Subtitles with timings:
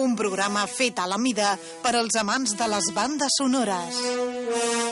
[0.00, 1.52] un programa fet a la mida
[1.84, 3.98] per als amants de les bandes sonores.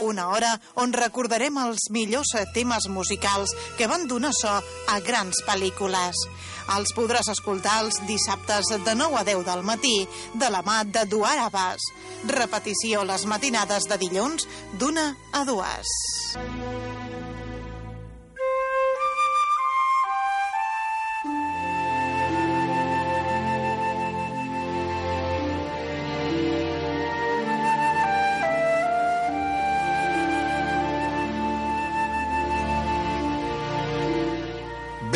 [0.04, 6.26] Una hora on recordarem els millors temes musicals que van donar so a grans pel·lícules.
[6.76, 9.96] Els podràs escoltar els dissabtes de 9 a 10 del matí
[10.34, 11.88] de la mà de Duar Abbas.
[12.28, 14.44] Repetició les matinades de dilluns
[14.76, 15.96] d'una a dues.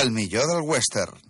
[0.00, 1.29] El millor del western.